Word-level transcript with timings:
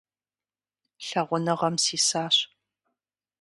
Лъагъуныгъэм 1.05 1.75
сисащ… 1.83 2.35